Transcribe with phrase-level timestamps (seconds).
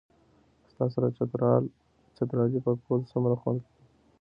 [0.71, 1.07] ستا سره
[2.17, 3.73] چترالي پکول څومره خوند کئ